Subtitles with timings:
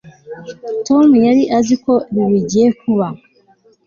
[0.87, 3.07] tom yari azi ko ibi bigiye kuba